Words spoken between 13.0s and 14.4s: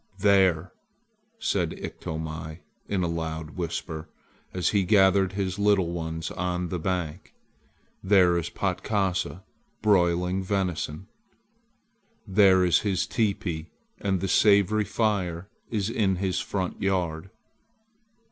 teepee, and the